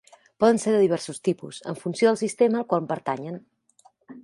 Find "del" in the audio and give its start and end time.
2.11-2.19